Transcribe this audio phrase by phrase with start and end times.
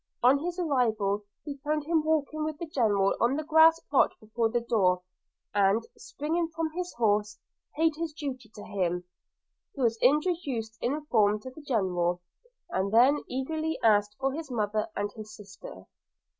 [0.23, 4.49] On his arrival, he found him walking with the General on the grass plot before
[4.49, 5.03] the door;
[5.53, 7.37] and, springing from his horse,
[7.75, 9.03] paid his duty to him,
[9.75, 12.19] was introduced in form to the General,
[12.71, 15.83] and then eagerly asked for his mother and his sister.